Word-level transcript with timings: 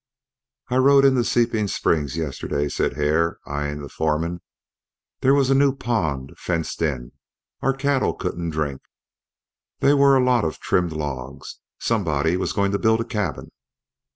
"I 0.69 0.77
rode 0.77 1.05
in 1.05 1.13
to 1.13 1.23
Seeping 1.23 1.67
Springs 1.67 2.17
yesterday," 2.17 2.69
said 2.69 2.93
Hare, 2.93 3.37
eying 3.47 3.83
the 3.83 3.87
foreman. 3.87 4.41
"There 5.19 5.35
was 5.35 5.51
a 5.51 5.53
new 5.53 5.75
pond, 5.75 6.33
fenced 6.37 6.81
in. 6.81 7.11
Our 7.61 7.73
cattle 7.73 8.15
couldn't 8.15 8.49
drink. 8.49 8.81
There 9.79 9.95
were 9.95 10.17
a 10.17 10.23
lot 10.23 10.43
of 10.43 10.57
trimmed 10.59 10.93
logs. 10.93 11.59
Somebody 11.77 12.35
was 12.35 12.51
going 12.51 12.71
to 12.71 12.79
build 12.79 12.99
a 12.99 13.05
cabin. 13.05 13.51